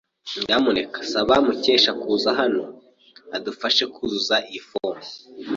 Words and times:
Nyamuneka 0.47 0.97
saba 1.11 1.35
Mukesha 1.45 1.91
kuza 2.01 2.29
hano 2.39 2.63
adufashe 3.35 3.83
kuzuza 3.93 4.35
iyi 4.49 4.61
fomu. 4.67 5.01